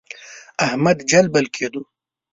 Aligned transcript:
احمد 0.65 0.97
جلبل 1.09 1.45
کېدو. 1.55 1.81